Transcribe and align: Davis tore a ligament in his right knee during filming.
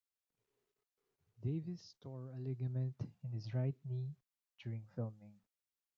Davis 1.43 1.93
tore 2.01 2.29
a 2.31 2.35
ligament 2.39 2.95
in 3.23 3.29
his 3.33 3.53
right 3.53 3.75
knee 3.87 4.15
during 4.63 4.81
filming. 4.95 5.39